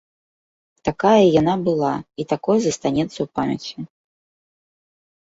Такая 0.89 1.19
яна 1.41 1.55
была 1.69 1.93
і 2.23 2.27
такой 2.33 2.57
застанецца 2.67 3.15
ў 3.21 3.27
памяці. 3.41 3.89